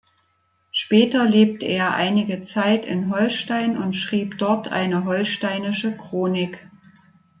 [0.71, 6.57] Später lebte er einige Zeit in Holstein und schrieb dort eine Holsteinische Chronik.